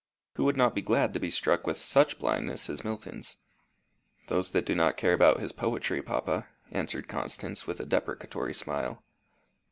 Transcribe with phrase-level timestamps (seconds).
[0.33, 3.37] Who would not be glad to be struck with such blindness as Milton's?"
[4.29, 9.03] "Those that do not care about his poetry, papa," answered Constance, with a deprecatory smile.